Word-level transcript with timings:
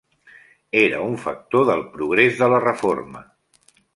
Era 0.83 1.01
un 1.09 1.17
factor 1.25 1.67
del 1.69 1.85
progrés 1.97 2.41
de 2.41 2.51
la 2.53 2.63
Reforma. 2.65 3.25